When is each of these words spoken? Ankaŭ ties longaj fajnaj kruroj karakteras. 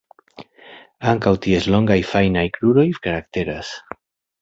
Ankaŭ 1.11 1.35
ties 1.47 1.69
longaj 1.75 1.99
fajnaj 2.15 2.47
kruroj 2.59 2.91
karakteras. 3.07 3.75